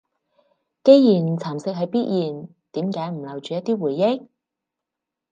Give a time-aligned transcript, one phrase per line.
[0.83, 4.29] 既然蠶蝕係必然，點解唔留住一啲回憶？